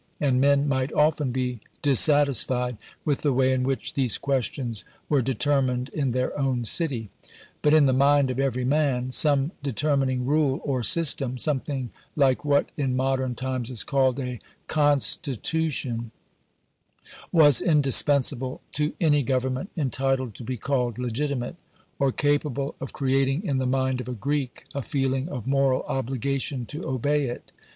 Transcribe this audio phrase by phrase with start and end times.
[0.19, 5.89] and men might often be dissatisfied with the way in which these questions were determined
[5.89, 7.11] in their own city.
[7.61, 12.71] But in the mind of every man, some determining rule or system something like what
[12.75, 16.09] in modern times is called a CONSTITUTION
[17.31, 21.57] was indispensable to any Government entitled to be called legitimate,
[21.99, 26.65] or capable of creating in the mind of a Greek a feeling of moral obligation
[26.65, 27.51] to obey it.